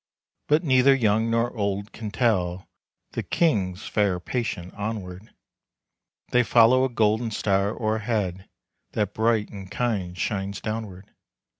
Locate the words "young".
0.95-1.29